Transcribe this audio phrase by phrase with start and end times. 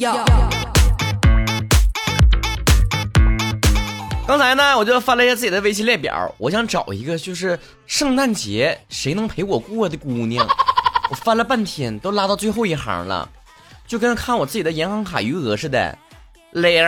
[0.00, 0.24] 要。
[4.26, 10.46] 刚才呢，我就翻了一下自己的微信列表，我想找一个就是圣诞节谁能陪我过的姑娘。
[11.10, 13.28] 我翻了半天，都拉到最后一行了，
[13.86, 15.98] 就跟看我自己的银行卡余额似的，
[16.52, 16.82] 零，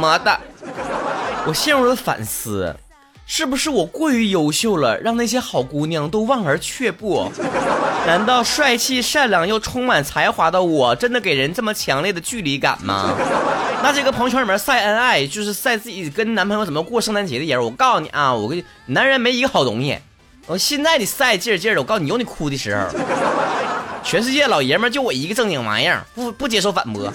[0.00, 0.40] 妈的。
[1.46, 2.74] 我陷入了反思，
[3.28, 7.30] 是不是我过于优秀了，让那些好姑娘都望而却步？
[8.06, 13.16] 难道帅气、善良又充满才华的我，真的给人这么强烈的距离感吗？
[13.82, 19.98] 那这个朋友圈里面晒恩爱，就是晒自己跟男朋友怎么过圣诞节的人，我告诉你啊，我跟男人没一个好东西。
[20.46, 22.86] 我现在你晒劲儿劲儿的，我告诉你有你哭的时候。
[24.04, 27.12] 全世界老爷们就我一个正经玩意儿，不不接受反驳。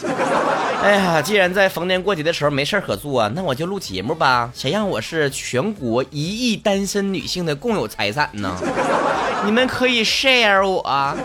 [0.82, 4.52] 哎呀，既然在逢年过节的时候没事可做，那我就录节目吧。
[4.54, 8.58] 谁让我是全国一亿单身女性的共有财产呢？
[9.46, 11.16] 你们可以 share 我，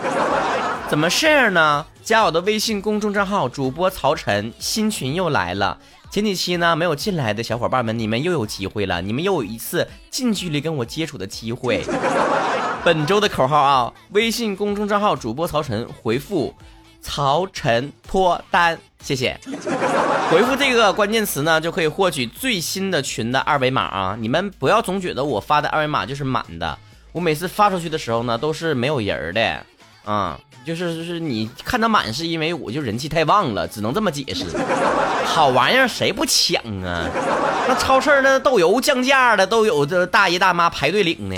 [0.89, 1.85] 怎么 share 呢？
[2.03, 5.77] 加我的微信公众账号主播曹晨，新群又来了。
[6.09, 11.83] 前几期呢没有进来的小伙伴们，你们又有机会了，你们又有一次近距离跟我接触的机会。
[12.85, 16.53] 本周的口号啊，微信公众账号主播曹晨回复
[17.01, 19.37] “曹晨脱单”，谢谢。
[20.29, 24.17] 回复这个关键词呢，就可以获取最新的群的二维码啊。
[24.19, 26.77] 你们不要总觉得我发的二维码就是满的，
[27.11, 29.65] 我每次发出去的时候呢，都是没有人的，
[30.03, 30.39] 啊。
[30.65, 34.43] 就是就是你看到满是因为我就人气太旺了，只能这么解释。
[35.23, 37.07] 好玩意儿谁不抢啊？
[37.69, 41.37] 那超市那豆油降价了，都有这大爷大妈排队领呢。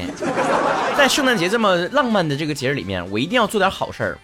[0.98, 4.18] 在圣诞节这么浪漫的这个节日里面，我一定要做点好事儿。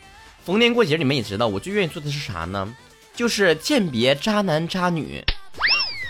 [0.46, 2.72] 逢年过节你们也知道，我最愿意做的是啥呢？
[3.16, 5.24] 就是鉴别渣男渣女。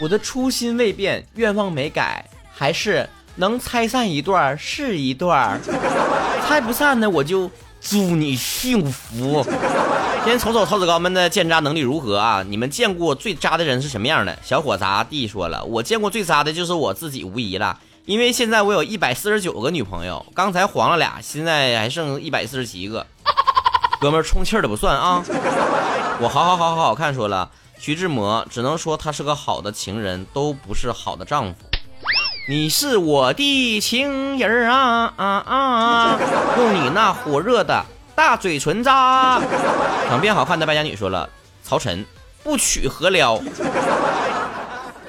[0.01, 5.59] 我的初心未变，愿望没改，还是能拆散一段是一段，
[6.47, 7.49] 拆不散呢我就。
[7.87, 9.45] 祝你幸福。
[10.25, 12.41] 先瞅瞅曹子高们的鉴渣能力如何啊？
[12.41, 14.35] 你们见过最渣的人是什么样的？
[14.43, 23.05] 小伙杂弟说了，我见过最渣的就是我自己无疑了，因为现在我有一百四十九个女朋友，刚才黄了俩，现在还剩一百四十七个。
[24.05, 25.23] 哥们儿充气儿的不算啊。
[26.21, 27.49] 我好好好好好看说了，
[27.79, 31.55] 徐志摩只能说他是个好的情人，都不是好的丈夫。
[32.47, 36.19] 你是我的情人儿啊啊啊！
[36.59, 37.83] 用你那火热的
[38.13, 39.41] 大嘴唇渣。
[40.07, 41.27] 想变好看的败家女说了
[41.65, 42.05] ：“曹晨
[42.43, 43.41] 不娶何撩？”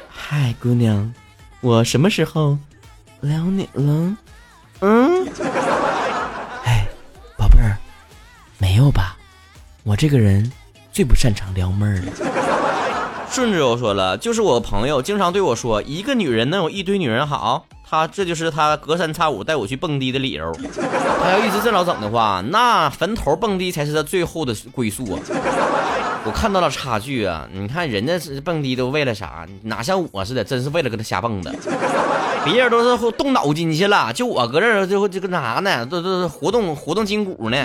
[0.08, 1.12] 嗨，姑娘，
[1.60, 2.56] 我什么时候
[3.20, 4.16] 撩你了？
[4.80, 5.28] 嗯？
[8.76, 9.16] 没有吧？
[9.84, 10.52] 我这个人
[10.92, 12.12] 最不擅长撩妹儿了。
[13.30, 20.52] 顺子又说了，就是我朋友经常对我说，一个女人能有一堆女人好，他这就是他隔三差五带我去蹦迪的理由。
[21.22, 25.20] 他要一直这老整的话，那坟头蹦迪才是他最后的归宿啊！
[26.26, 27.48] 我看到了差距啊！
[27.52, 29.46] 你看人家是蹦迪都为了啥？
[29.62, 31.54] 哪像我似的，真是为了跟他瞎蹦的。
[32.44, 35.86] 别人都是动脑筋去了，就我搁这儿就就跟啥呢？
[35.86, 37.56] 都都活动活动筋骨呢。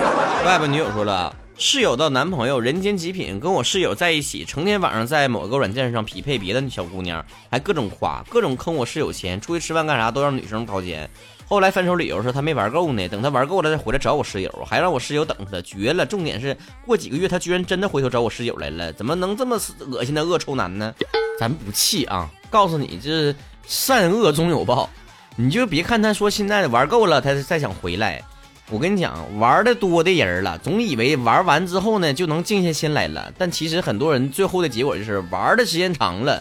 [0.44, 1.34] 外边女友说了。
[1.56, 11.08] 室友的男朋友人间极品，跟我室友在一起，成天晚上在某个软件上匹配别的小姑娘，还各种夸，各种坑我室友钱，出去吃饭干啥都让女生掏钱。
[11.50, 16.06] 后来分手理由是他没玩够呢，等他玩够了再回来找我室友，还让我室友等他，绝了！
[16.06, 16.56] 重点是
[16.86, 19.58] 过几个月他居然真的回头找我室友来了，怎么能这么
[19.90, 20.94] 恶心的恶臭男呢？
[21.40, 23.34] 咱不气啊，告诉你，这
[23.66, 24.88] 善恶终有报，
[25.34, 28.22] 你就别看他说现在玩够了，他再想回来。
[28.70, 36.40] 我跟你讲，玩的多的人了，总以为玩完之后呢就能静下心来了，但其实很多人最后的结果就是玩的时间长了，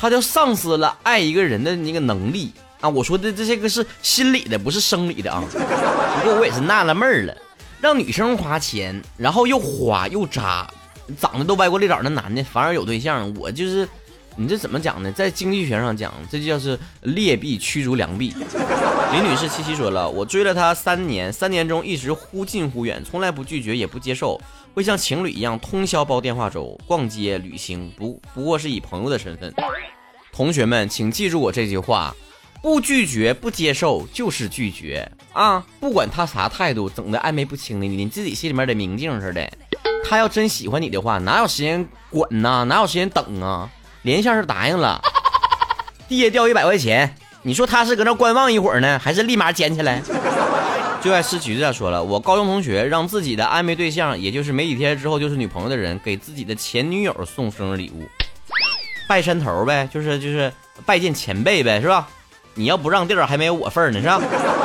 [0.00, 2.50] 他就丧失了爱一个人的那个能力
[2.80, 2.88] 啊！
[2.88, 5.42] 我说的这这个是心理的，不是生理的啊。
[5.50, 7.36] 不过我也是纳了闷儿了，
[7.80, 10.68] 让女生花钱，然后又花又渣，
[11.20, 13.88] 长得都歪瓜裂枣那男的反而有对象，我就是。
[14.40, 15.10] 你这怎么讲呢？
[15.10, 18.32] 在经济学上讲，这就叫是劣币驱逐良币。
[19.12, 24.40] 林女士七七说了，我追了他三年，三年中一直忽近忽远，从来不拒绝也不接受，
[24.74, 29.52] 会像情侣一样通宵煲电话粥、逛街、旅行，不不过是以朋友的身份。
[30.32, 32.14] 同学们，请记住我这句话：
[32.62, 35.64] 不拒绝、不接受就是拒绝啊！
[35.78, 39.48] 不管他啥态度，整的暧昧不清的，你自己心里面得明镜似的。
[40.08, 42.64] 他要真喜欢你的话，哪有时间管呢？
[42.68, 43.70] 哪有时间等啊？
[44.02, 45.00] 连线是答应了，
[46.08, 50.02] 地下掉一百块钱，你说他是搁那观望一会儿呢，还是立马捡起来？
[51.00, 58.08] 就爱吃橘子说了，我高中同学让自己的暧昧对象，也就是没几天之后就是女朋友的人，给自己的前女友送生日礼物，
[59.08, 60.52] 拜山头呗，就是就是
[60.84, 62.08] 拜见前辈呗，是吧？
[62.58, 64.20] 你要不让地儿，还没有我份儿呢，是吧？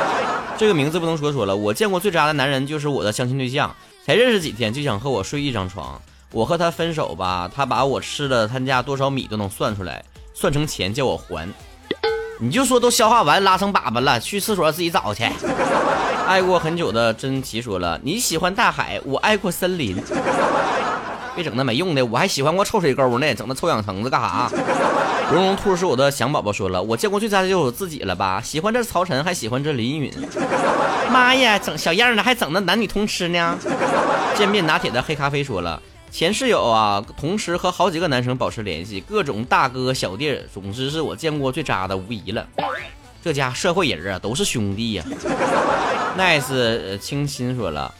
[0.58, 3.72] 这个名字不能说说了，我见过最渣的男人就是我的相亲对象，
[4.04, 6.02] 才认识几天就想和我睡一张床。
[6.32, 10.04] 我和他分手吧，他把我吃了他家多少米都能算出来，
[10.34, 11.48] 算成钱叫我还。
[12.40, 15.22] 你就说都消化完拉成粑粑了，去厕所自己找去。
[16.26, 19.96] 爱过很久的珍奇说了，你喜欢大海，我爱过森林。
[21.34, 24.50] 别整那没用的，我还喜欢过臭水沟呢，整那臭氧层子干啥？
[25.32, 28.40] 绒绒兔是我的想宝宝说了，我见过最渣的就是我自己了吧？
[28.40, 30.12] 喜欢这曹晨，还喜欢这林允。
[31.10, 33.58] 妈呀，整小样的还整那男女通吃呢？
[34.36, 42.46] 渐变拿铁的黑咖啡说了，前室友啊，同时和好几个男生保持联系，各种大哥小弟，总之是我见过最渣的无疑了。
[43.22, 45.04] 这家社会人啊，都是兄弟呀。
[46.18, 47.92] nice 清新说了。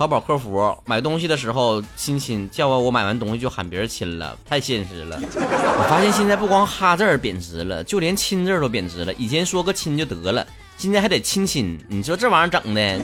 [0.00, 5.20] 淘宝客服买东西的时候亲亲，叫我我买完东西就喊别人亲了，太现实了。
[5.20, 9.12] 我发现现在不光哈字儿贬值了，就连亲字都贬值了。
[9.18, 10.46] 以前说个亲就得了，
[10.78, 12.98] 现在还得亲亲，你说这玩意儿整的，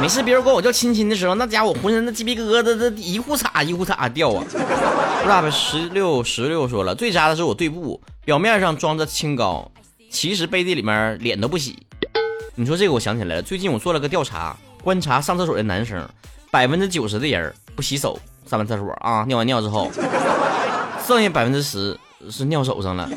[0.00, 4.42] 没事别人管我叫亲亲的时候，那家伙浑身的鸡皮疙瘩这一裤衩一裤衩掉啊。
[5.26, 9.70] rap 十六十六说了，最渣的是我对布，表面上装着清高，
[10.10, 11.76] 其实背地里面脸都不洗。
[12.54, 14.56] 你说这个我想起来了，最近我做了个调查。
[14.82, 16.06] 观察上厕所的男生，
[16.50, 19.90] 百分之九十的人不洗手，上完厕所啊，尿完尿之后，
[21.06, 21.98] 剩下百分之十
[22.30, 23.08] 是尿手上了。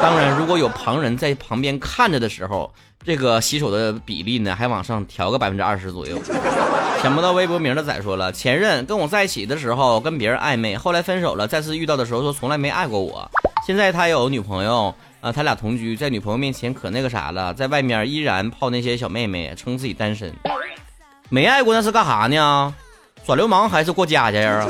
[0.00, 2.72] 当然，如果有旁人在旁边看着的时候，
[3.04, 6.18] 这个洗手的比例呢，还往上调个百分之二十左右。
[7.02, 13.28] 想不到微博名的仔说了，前任跟我在一起的时候跟别人暧昧，后来分手了，再次遇到的时候说从来没爱过我。
[13.66, 20.32] 现在他有女朋友啊，他俩同居，在女朋友面前可那个啥了，在外面依然泡那些小妹妹，称自己单身。
[21.30, 22.74] 没爱过那是干啥呢？
[23.24, 24.66] 耍流氓还是过家家呀？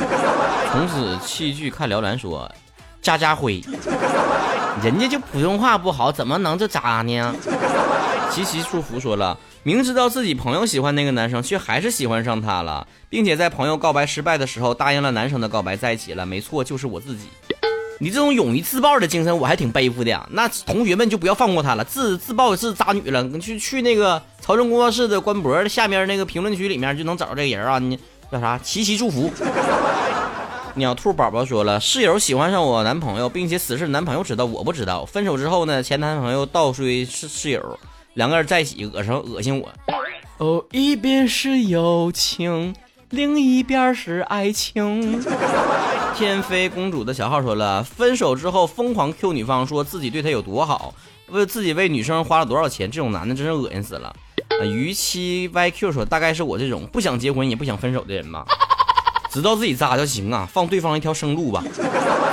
[0.73, 2.51] 从此弃剧看辽篮说，
[3.01, 3.63] 家家辉，
[4.83, 7.35] 人家就普通话不好，怎么能这渣呢？
[8.31, 16.27] 琪琪祝福说了，明知道自己朋友喜欢那个男生，却还是喜欢上他了，并且在朋友告白失败的时候答应了男生的告白，在一起了。
[16.27, 17.29] 没错，就是我自己。
[17.99, 20.29] 你这种勇于自爆的精神，我还挺佩服的。
[20.31, 23.29] 那同学们就不要放过他了，自自爆是渣女了。
[23.41, 27.79] 去去那个曹正工作室的官博下面那个评论区里面就能找到这个人啊。
[27.79, 27.99] 你
[28.31, 28.59] 叫啥？
[28.59, 29.31] 齐齐祝福。
[30.75, 35.05] 鸟兔宝宝说了，室友喜欢上我男朋友，并且此事男朋友知道，我不知道。
[35.05, 37.79] 分手之后呢，前男朋友倒追室室友，
[38.15, 39.69] 两个人在一起，恶心恶心我。
[40.39, 42.73] 哦，一边是友情。
[43.11, 45.21] 另一边是爱情。
[46.19, 50.93] 天妃公主的小号说了，分手之后疯狂 Q 女方，说自己对她有多好，
[51.29, 54.13] 为自己为女生花了多少钱，这种男的真是恶心死了。
[54.65, 58.45] 逾期 YQ 说，大概是我这种不想结婚也不想分手的人吧，
[59.31, 61.63] 知道自己渣就行啊，放对方一条生路吧。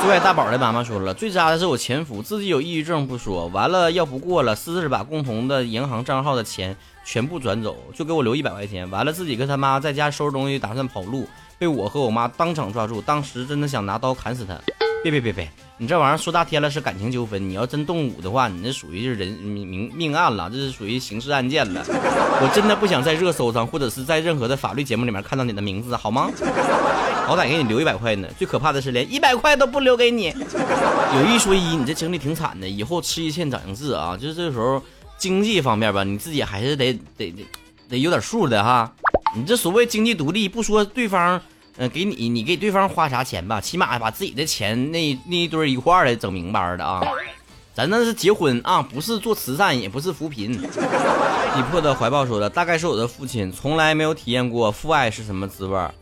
[0.02, 6.76] 最爱大宝的妈妈说了，最渣的是我前夫，自己有抑郁症不说，完了要不过了，私自把共同的银行账号的钱。
[7.08, 8.90] 全部转走，就给我留一百块钱。
[8.90, 13.02] 完了，自己跟他妈在家收拾东西，打算跑路，被我和我妈当场抓住。
[13.02, 14.58] 当时真的想拿刀砍死他。
[15.04, 15.48] 别别别别，
[15.78, 21.86] 你这玩意儿说大天了是感情纠纷，你要真动武的话，你这属于就是人命命案了，这是属于刑事案件了。
[21.88, 26.32] 我真的不想在热搜上或者是在任何的法律节目里面看到你的名字，好吗？
[27.28, 28.28] 好歹给你留一百块呢。
[28.38, 30.34] 最可怕的是连一百块都不留给你。
[31.16, 34.82] 有一说一，你这经历挺惨的，以后吃一堑长一智啊，就是这时候。
[35.18, 37.46] 经济方面吧，你自己还是得得得
[37.88, 38.92] 得有点数的哈。
[39.36, 41.42] 你这所谓经济独立，不说对方，
[41.78, 47.02] 嗯，给你你给对方花啥钱吧，起码把自己的钱那那一堆一块儿的整明白的啊。
[47.74, 50.54] 咱那是结婚啊，不是做慈善，也不是扶贫。
[50.54, 55.94] 你破的怀抱说的，大概是我的父亲从来没有体验过父爱是什么滋味儿。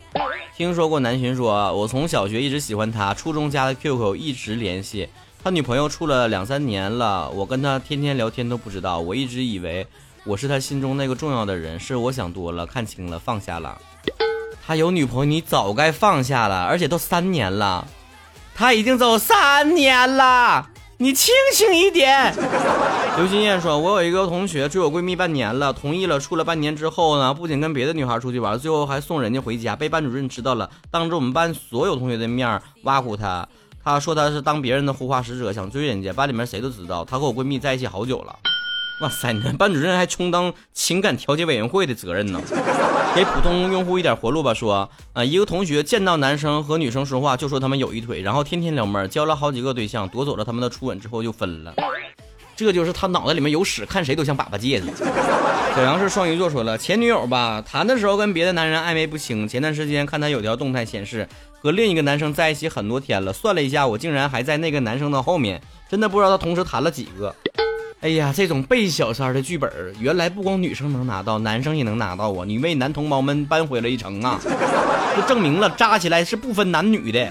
[0.56, 5.10] 听说过南浔说，我从小学一直喜欢他，初中加的 QQ 一直联系。
[5.44, 9.88] 他女朋友处了两三年了，我跟他天天聊天都不知道，我一直以为
[10.26, 13.78] 我是他心中那个重要的人，是我想多了，看清了，放下了。
[14.66, 17.86] 他有女朋友，你早该放下了，而且都三年了，
[18.56, 22.34] 他已经走三年了，你清醒一点。
[23.18, 33.46] 刘金燕说：“我有一个同学追我闺蜜半年了，同意了，处了半年之后呢，不仅跟别的女孩出去玩，最后还送人家回家，被班主任知道了，当着我们班所有同学的面挖苦他。”
[33.84, 36.14] 他说他是当别人的护花使者，想追人家。
[36.14, 38.34] 班里面谁都知道，他和我闺蜜在一起好久了。
[39.04, 42.42] 哇塞，你班主任还充当情感调解委员会的责任呢。
[43.14, 44.54] 给普通用户一点活路吧。
[44.54, 51.74] 说啊，一个同学见到男生和女生说话就说他们有一腿，然后天天撩妹，交了好几个对象，夺走了他们的初吻之后就分了。
[52.56, 54.88] 这就是他脑袋里面有屎，看谁都像粑粑戒子。
[55.76, 59.46] 小杨是双鱼座，说了前女友吧，谈的时候跟别的男人暧昧不清。
[59.46, 61.28] 前段时间看他有条动态显示。
[61.60, 67.34] 和另一个男生在一起很多天了，算了一下，我竟然还在那个男生的后面，真的不知道他同时谈了几个。
[68.04, 72.44] 哎呀，这种背小三的剧本，原来不光女生能拿到，男生也能拿到啊！
[72.46, 74.38] 你为男同胞们扳回了一城啊！
[75.16, 77.30] 就证明了扎起来是不分男女的。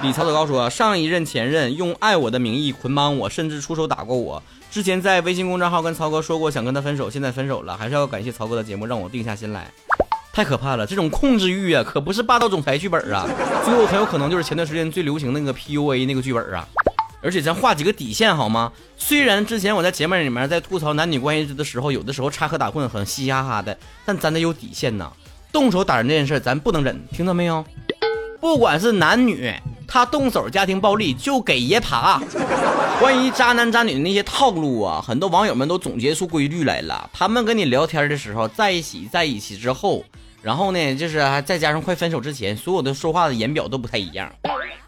[0.00, 4.40] 李曹德高说，上一任前任用爱我的名义捆绑我，甚至出手打过我。
[4.70, 9.68] 之前在微信公众号跟曹哥说过想跟他分手，现在分手了，还是要感谢曹哥的节目让我定下心来。
[10.32, 13.26] 太可怕了，这种控制欲啊，可不是霸道总裁剧本啊，
[13.64, 16.64] 最后很有可能就是前段时间最流行那个 PUA 那个剧本啊。
[17.24, 18.70] 而且咱画几个底线好吗？
[18.98, 25.10] 虽然之前我在节目里面在吐槽男女关系的时候，有的时候插科打诨很嘻嘻哈哈的，但咱得有底线呐。
[25.50, 27.64] 动手打人这件事咱不能忍，听到没有？
[28.40, 29.50] 不管是男女，
[29.88, 32.20] 他动手家庭暴力就给爷爬。
[33.00, 37.08] 关于渣男渣女的那些套路啊，很多网友们都总结出规律来了。
[37.12, 40.04] 他们跟你聊天的时候，在一起在一起之后，
[40.42, 44.30] 然后呢，就是还再加上快分手之前，所有的说话的言表都不太一样。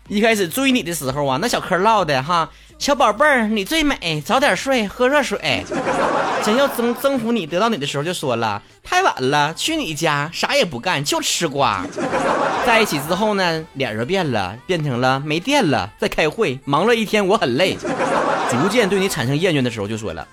[0.09, 2.49] 一开始追你的时候啊，那小嗑唠的哈，
[2.79, 5.65] 小宝贝儿你最美，早点睡，喝热水。
[6.45, 11.85] 想要征征服你，得到你的时候就说了，太晚了，去你家啥也不干，就吃瓜。
[12.65, 17.77] 在一起之后呢，脸就变了，变成了没电了，在开会，忙了一天我很累。
[18.49, 20.27] 逐渐对你产生厌倦的时候就说了，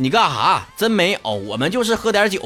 [0.00, 0.66] 你干哈？
[0.78, 2.40] 真没有，我们就是喝点酒。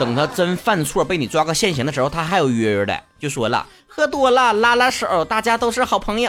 [0.00, 3.64] 等他真犯错被你抓个现行的时候，他还有约约的，就说了。
[3.86, 6.28] 喝多了，拉拉手，大家都是好朋友。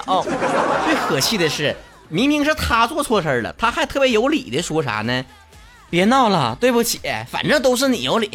[0.86, 1.76] 最可气的是，
[2.08, 5.26] 明明是他做错事了，他还特别有理的说啥呢？
[5.90, 8.30] 别闹了，对不起，反正都是你有理。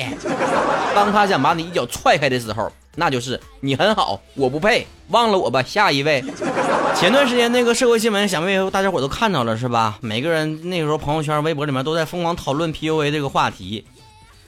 [0.93, 5.62] 当他想把你一脚踹开的时候，那就是你很好，我不配，忘了我吧。
[5.62, 6.23] 下一位，
[6.95, 9.99] 前段时间那个社会新闻，想必大家伙都看到了是吧？
[10.02, 13.87] 每个人那个时候朋友圈、微博里面都在疯狂讨论 PUA 这个话题。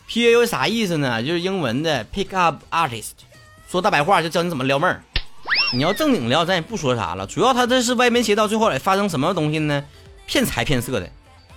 [0.06, 1.22] PUA 啥意思呢？
[1.22, 3.12] 就是英文的 Pick Up Artist。
[3.70, 5.02] 说大白话就教你怎么撩妹儿，
[5.72, 7.26] 你要正经撩，咱也不说啥了。
[7.26, 9.82] 主要他这是歪门邪道，最后得发生什么东西呢？
[10.26, 11.08] 骗财骗色的，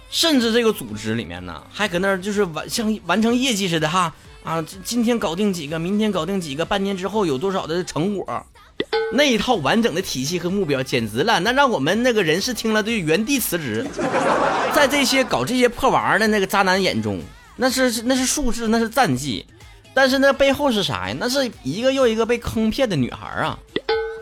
[0.10, 4.14] 甚至这个组织里面呢，还搁那就是完像完成业绩似的哈
[4.46, 8.46] 啊，今天搞定几个，明天搞定几个，半年之后有多少的成果？
[9.12, 13.86] 那一套完整的体系和目标，简直了，那让我们那个人事听了就原地辞职。
[14.76, 17.20] 在这些搞这些破玩意儿的那个渣男眼中，
[17.56, 19.44] 那是那是数字，那是战绩。
[19.96, 21.16] 但是那背后是啥呀？
[21.20, 23.58] 那是一个又一个被坑骗的女孩啊！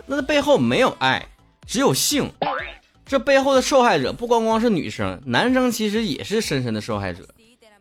[0.06, 1.28] 那背后没有爱，
[1.68, 2.32] 只有性。
[3.06, 7.28] 这背后的受害者不光光是女生，男生其实也是深深的受害者。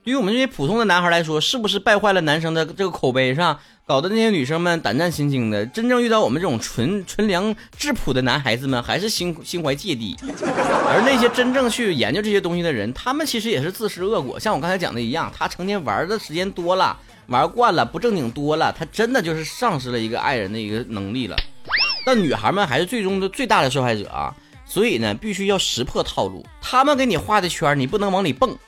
[0.05, 3.57] 对于我们这些普通的男孩来说，是不是败坏了男生的这个口碑上，
[3.87, 5.65] 搞得那些女生们胆战心惊的？
[5.67, 10.17] 真正遇到我们这种纯纯良质朴的男孩子们，还是心心怀芥蒂。
[10.25, 14.41] 而那些真正去研究这些东西的人，他们其实也是自食恶果。
[14.41, 16.99] 像我刚才讲的一样，他成天玩的时间多了。
[17.29, 21.37] 玩惯了，不正经多了，他真的就是丧失了一个爱人的一个能力了。
[22.05, 24.35] 但女孩们还是最终的最大的受害者啊！
[24.67, 26.45] 所以呢，必须要识破套路。
[26.61, 28.59] 他们给你画的圈，你不能往里蹦，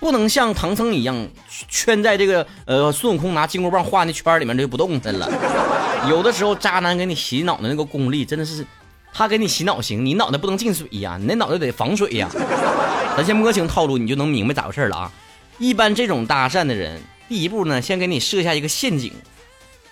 [0.00, 1.28] 不能像唐僧一样
[1.68, 5.28] 圈在这个呃孙悟空拿金箍棒画那圈里面就不动弹了。
[6.08, 8.64] 有的时候，渣男给你洗脑的那个功力真的是，
[9.12, 12.28] 他给你洗脑行，你脑袋不能进水呀，你那脑袋得防水呀。
[13.16, 15.12] 咱先摸清套路，你就能明白咋回事了啊！
[15.58, 17.00] 一般这种搭讪的人。
[17.28, 19.12] 第一步呢，先给你设下一个陷阱。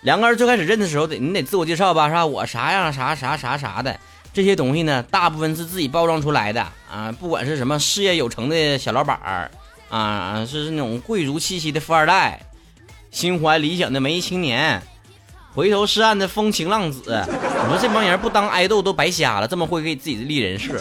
[0.02, 2.24] 两个人最开始认的时候，得你得自我介绍吧，是吧？
[2.24, 3.98] 我啥样啥啥啥啥的，
[4.32, 7.10] 这些东西呢，大部分是自己包装出来的啊。
[7.18, 9.50] 不管是什么事业有成的小老板儿
[9.88, 12.40] 啊，是那种贵族气息的富二代，
[13.10, 14.82] 心怀理想的文艺青年。
[15.54, 20.78] 回头是岸的风情浪子，你说这帮人不当爱豆都白瞎了，这么会给自己立人设。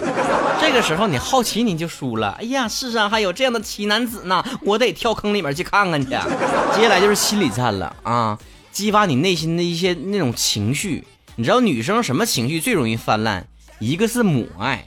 [0.59, 2.31] 这个时候你好奇你就输了。
[2.39, 6.09] 哎呀，世上还有这样的奇男子呢，我得跳坑里面去看看去。
[6.09, 8.37] 接下来就是心理战了啊，
[8.73, 11.07] 激发你内心的一些那种情绪。
[11.37, 13.47] 你知道女生什么情绪最容易泛滥？
[13.79, 14.85] 一个是母爱，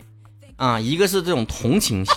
[0.56, 2.14] 啊，一个是这种同情心。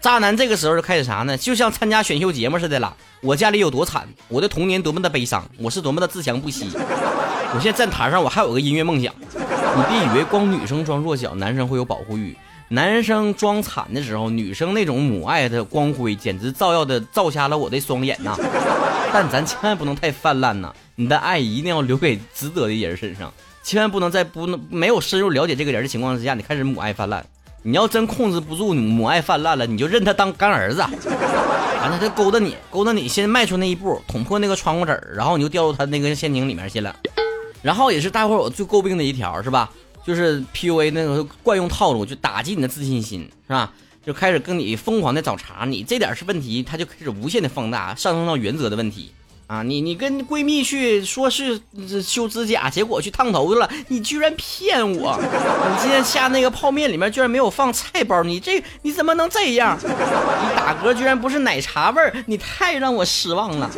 [0.00, 1.36] 渣男这个时候就开始啥呢？
[1.36, 2.94] 就像参加选秀节目似的了。
[3.22, 6.70] 我家里有多惨，我的童年多么的悲伤，我是多么的自强不息。
[6.74, 9.12] 我现在站台上，我还有个音乐梦想。
[9.18, 12.36] 你别以为光女生装弱小，男生会有保护欲。
[12.68, 18.36] 男生装惨的时候，女生那种母爱的光辉，简直照耀的照瞎了我的双眼呐。
[19.12, 27.24] 但咱千万不能太泛滥呐，你的爱一定要留给值得的人身上，千万不能在不能没有深入了解这个人的情况之下，你开始母爱泛滥。
[27.68, 30.78] 你要真控制不住母爱泛滥了，你就认他当干儿子，
[31.82, 36.94] 完了他勾搭你，勾搭你先迈出那一步，捅破那个窗户纸然后你就掉入他那个陷阱里面去了。
[37.62, 39.68] 然后也是大伙儿我最诟病的一条是吧？
[40.04, 43.72] 就是 PUA 那个惯用套路，就打击你的自信心是吧？
[44.06, 49.10] 就开始跟你疯狂的找茬，你这点是问题，他就开始无限的放大，上升到原则的问题。
[49.46, 51.60] 啊，你你跟闺蜜去说是
[52.02, 55.16] 修指甲，结果去烫头去了，你居然骗我！
[55.20, 59.78] 你今天下那个泡面里面居然没有放菜包，你这你怎么能这样？
[59.80, 63.70] 你打嗝居然不是奶茶味儿，你太让我失望了。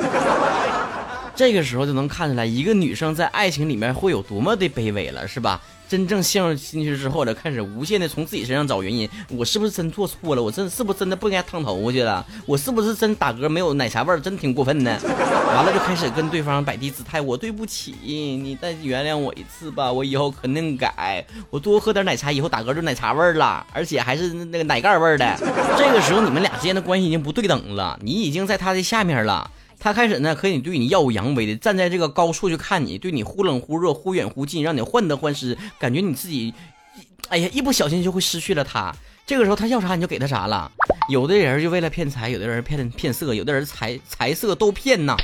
[1.38, 5.61] 这个时候就能看出来，一个女生在爱情里面会有多么的卑微了，是吧？
[5.88, 9.09] 真正陷入进去之后呢，开始无限的从自己身上找原因。
[9.28, 10.42] 我是不是真做错了？
[10.42, 12.26] 我真是不是真的不应该烫头发去了？
[12.45, 14.21] 我是不是真打嗝没有奶茶味儿？
[14.21, 15.00] 真挺过分的。
[15.54, 21.25] 完了就开始跟对方摆低姿态，我对不起你，再原谅我一次吧，我以后肯定改。
[21.50, 25.37] 我多喝点奶茶，以后打嗝就奶茶味儿了，而且还是那个奶盖味儿的。
[25.78, 29.49] 这个时候你们俩之间的关系已经不对等了，你已经在他的下面了。
[29.80, 36.52] 他开始呢，可以对你耀武扬威的站在这个高处去看你，对你忽冷忽热、忽远忽近，让你患得患失，感觉你自己，
[37.28, 38.94] 哎呀，一不小心就会失去了他。
[39.25, 40.70] 这个时候他要啥你就给他啥了。
[41.11, 45.14] 有的人就为了骗财，有的人骗骗色，有的人财财色都骗呐。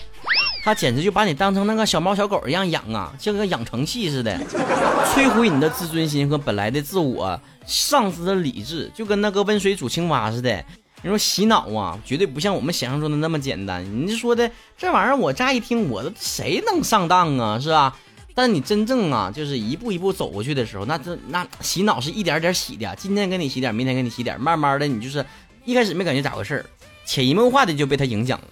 [0.63, 4.39] 他简直就把你当成那个小猫小狗一样养啊，像个养成器似的，
[5.13, 10.65] 摧毁你的自尊心和本来的自我，丧失了理智，就跟那个温水煮青蛙似的。
[11.05, 13.85] 你说洗脑啊，绝对不像我们想象中的那么简单。
[14.07, 17.95] 你说的这玩意儿，我乍一听，我谁能上当啊，是吧？
[18.35, 25.23] 但你真正啊，就是一步一步走过去的时候，那这那洗脑是一点点洗的，今天给你洗点，明天给你洗点，慢慢的，你就是
[25.67, 26.65] 一开始没感觉咋回事儿，
[27.05, 28.47] 潜移默化的就被他影响了。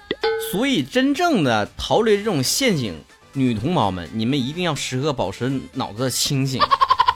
[0.53, 2.95] 所以，真正的逃离这种陷阱，
[3.33, 6.61] 女同胞们，你们一定要时刻保持脑子清醒。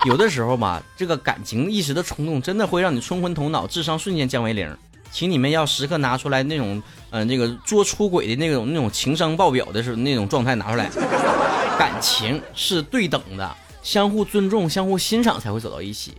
[0.07, 4.75] 有的时候吧，这个感情一时的冲动，真的会让你冲昏头脑，智商瞬间降为零。
[5.17, 10.91] 请你们要时刻拿出来那种，嗯，那个做出轨的那种那种情商爆表的时候那种状态拿出来。
[11.79, 16.13] 感情是对等的，相互尊重、相互欣赏才会走到一起。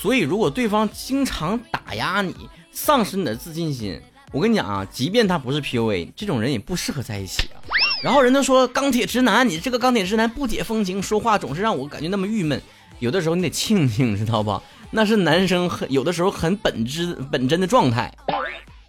[0.00, 2.32] 所以，如果对方经常打压你，
[2.70, 7.58] 丧失你的自信心，我跟你讲啊，即便他不是 PUA，这种人也不适合在一起啊。
[8.04, 12.62] 然后人都说钢铁直男，你这个钢铁直男不解风情，说话总是让我感觉那么郁闷。
[13.00, 14.62] 有的时候你得庆幸，知道不？
[14.96, 18.14] 那是男生很有的时候很本质本真的状态。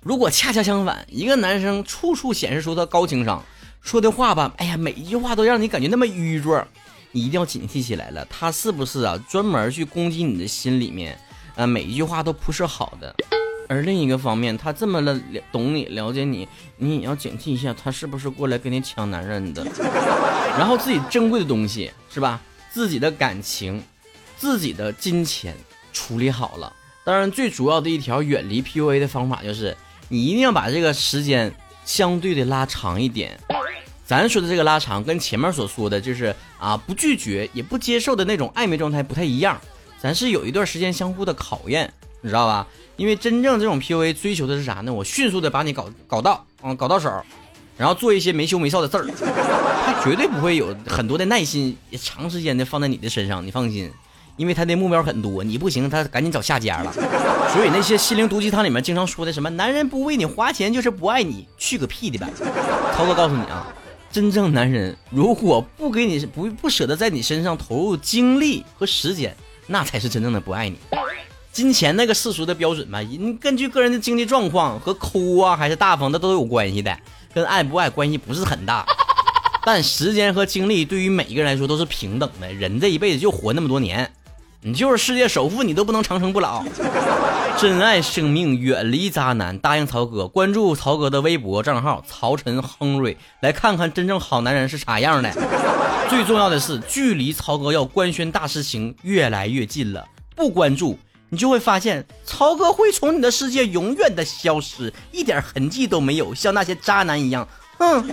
[0.02, 3.44] 如果恰恰相反，一个男生处处显示出他高情商，
[3.82, 6.64] 说的话吧，哎呀，每一句话都让你感觉那么愚拙，
[7.12, 8.24] 你一定要警惕起来了。
[8.30, 11.18] 他是不是啊，专门去攻击你的心里面？
[11.56, 13.16] 呃，每一句话都不是好的。
[13.68, 15.20] 而另一个方面，他这么了
[15.51, 19.66] 懂你、了解你，你也要警惕一下，他是不是过来跟你抢男人的？
[20.56, 22.40] 然后自己珍贵的东西是吧？
[22.72, 23.82] 自己的感情，
[24.38, 25.56] 自己的金钱
[25.96, 26.72] 处理好了。
[27.03, 29.75] 当然，最主要的一条远离 PUA 的方法就是。
[30.08, 31.51] 你一定要把这个时间
[31.84, 33.40] 相对的拉长一点。
[34.05, 39.60] 咱说的这个拉长，跟前面所说的就是啊，不拒绝也不接受的那种暧昧状态不太一样。
[40.00, 42.68] 咱是有一段时间相互的考验，你知道吧？
[42.98, 44.94] 因为真正这种 PUA 追求的是啥呢？
[44.94, 47.12] 我迅速的把你搞搞到，嗯，搞到手，
[47.75, 49.08] 然后做一些没羞没臊的事儿。
[49.88, 53.92] 他绝对不会有很多的耐心，长时间的放在你的身上，你放心。
[54.38, 56.94] 因为他的目标很多，你不行，他赶紧找下家了。
[57.54, 62.30] 所以那些心灵毒鸡汤里面经常说的什么“男人不为你花钱就是不爱你”，去个屁的吧！
[62.94, 63.74] 涛哥告诉你啊，
[64.12, 69.34] 真正男人如果不给你不不舍得在你身上投入精力和时间，
[69.68, 70.78] 那才是真正的不爱你。
[71.54, 76.98] 金钱那个世俗的标准吧，你根据个人的经济状况和抠啊还是大方，的都有关系的，
[77.34, 78.86] 跟爱不爱关系不是很大。
[79.64, 84.12] 但时间和精力对于每一个人来说都是平等的，人这一辈子就活那么多年。
[84.61, 86.63] 你就是世界首富，你都不能长生不老。
[87.57, 89.57] 珍爱生命，远离渣男。
[89.57, 95.31] 答应曹哥，关注曹哥的微博账号曹晨亨瑞，来看看真正好男人是啥样的。
[96.09, 100.05] 最重要的是，距离曹哥要官宣大事情越来越近了。
[100.35, 100.98] 不关注，
[101.29, 107.48] 你就会发现曹哥会从你的世界永远的消失，一点痕迹都没有，像那些渣男一样。
[107.77, 108.05] 哼。